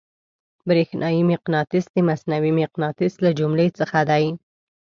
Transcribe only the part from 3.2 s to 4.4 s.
له جملې څخه دی.